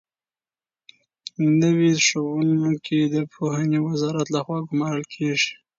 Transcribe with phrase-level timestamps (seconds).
[1.61, 5.53] نوي ښوونکي د پوهنې وزارت لخوا ګومارل کېږي.